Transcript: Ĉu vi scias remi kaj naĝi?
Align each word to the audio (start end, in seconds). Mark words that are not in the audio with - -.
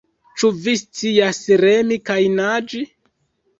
Ĉu 0.43 0.49
vi 0.63 0.73
scias 0.79 1.43
remi 1.65 2.01
kaj 2.11 2.19
naĝi? 2.41 2.85